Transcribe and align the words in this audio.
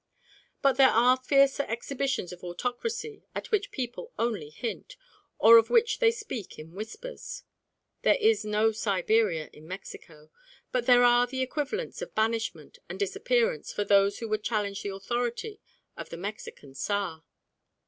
But 0.63 0.77
there 0.77 0.89
are 0.89 1.15
fiercer 1.15 1.61
exhibitions 1.67 2.33
of 2.33 2.43
autocracy 2.43 3.23
at 3.35 3.51
which 3.51 3.69
people 3.69 4.11
only 4.17 4.49
hint, 4.49 4.97
or 5.37 5.59
of 5.59 5.69
which 5.69 5.99
they 5.99 6.09
speak 6.09 6.57
in 6.57 6.73
whispers. 6.73 7.43
There 8.01 8.17
is 8.19 8.43
no 8.43 8.71
Siberia 8.71 9.51
in 9.53 9.67
Mexico, 9.67 10.31
but 10.71 10.87
there 10.87 11.03
are 11.03 11.27
the 11.27 11.43
equivalents 11.43 12.01
of 12.01 12.15
banishment 12.15 12.79
and 12.89 12.97
disappearance 12.97 13.71
for 13.71 13.83
those 13.83 14.17
who 14.17 14.27
would 14.29 14.43
challenge 14.43 14.81
the 14.81 14.89
authority 14.95 15.61
of 15.95 16.09
the 16.09 16.17
Mexican 16.17 16.73
Tsar. 16.73 17.23